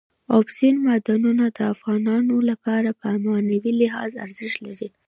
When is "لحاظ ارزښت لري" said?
3.81-4.89